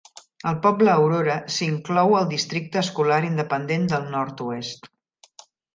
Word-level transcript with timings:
El 0.51 0.55
poble 0.61 0.89
Aurora 0.93 1.35
s'inclou 1.57 2.17
al 2.21 2.27
districte 2.33 2.83
escolar 2.85 3.23
independent 3.31 3.87
del 3.95 4.13
nord-oest. 4.17 4.95